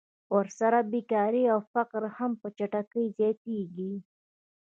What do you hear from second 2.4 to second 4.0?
په چټکۍ زیاتېږي